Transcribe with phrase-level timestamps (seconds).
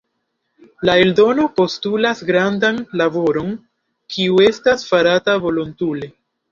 [0.89, 3.55] La eldono postulas grandan laboron,
[4.17, 6.17] kiu estas farata volontule.